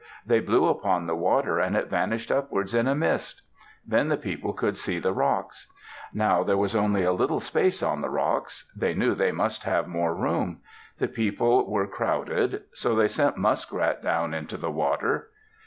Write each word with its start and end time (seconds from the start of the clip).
They 0.25 0.39
blew 0.39 0.65
upon 0.65 1.05
the 1.05 1.13
water 1.15 1.59
and 1.59 1.75
it 1.75 1.87
vanished 1.87 2.31
upwards, 2.31 2.73
in 2.73 2.87
a 2.87 2.95
mist. 2.95 3.43
Then 3.85 4.07
the 4.07 4.17
people 4.17 4.51
could 4.51 4.75
see 4.75 4.97
the 4.97 5.13
rocks. 5.13 5.67
Now 6.11 6.41
there 6.41 6.57
was 6.57 6.75
only 6.75 7.03
a 7.03 7.13
little 7.13 7.39
space 7.39 7.83
on 7.83 8.01
the 8.01 8.09
rocks. 8.09 8.67
They 8.75 8.95
knew 8.95 9.13
they 9.13 9.31
must 9.31 9.61
have 9.65 9.87
more 9.87 10.15
room. 10.15 10.61
The 10.97 11.07
people 11.07 11.69
were 11.69 11.85
crowded. 11.85 12.63
So 12.73 12.95
they 12.95 13.09
sent 13.09 13.37
Muskrat 13.37 14.01
down 14.01 14.33
into 14.33 14.57
the 14.57 14.71
water. 14.71 15.29